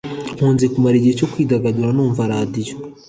nkunze 0.35 0.65
kumara 0.73 0.95
igihe 0.97 1.13
cyo 1.19 1.27
kwidagadura 1.31 1.89
numva 1.93 2.21
radio 2.33 2.75